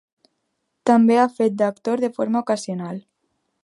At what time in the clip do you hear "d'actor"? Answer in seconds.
1.61-2.05